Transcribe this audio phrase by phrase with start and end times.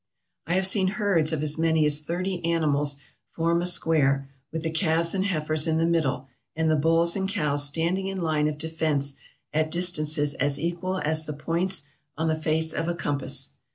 [0.47, 2.97] "I have seen herds of as many as thirty animals
[3.29, 7.29] form a square, with the calves and heifers in the middle, and the bulls and
[7.29, 9.13] cows standing in line of defence
[9.53, 11.83] at distances as equal as the points
[12.17, 13.51] on the face of a compass.